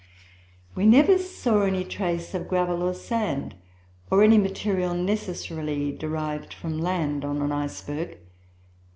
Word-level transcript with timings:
"We 0.73 0.87
never 0.87 1.19
saw 1.19 1.61
any 1.61 1.83
trace 1.83 2.33
of 2.33 2.47
gravel 2.47 2.81
or 2.81 2.95
sand, 2.95 3.53
or 4.09 4.23
any 4.23 4.39
material 4.39 4.95
necessarily 4.95 5.91
derived 5.95 6.55
from 6.55 6.79
land, 6.79 7.23
on 7.23 7.39
an 7.39 7.51
iceberg. 7.51 8.17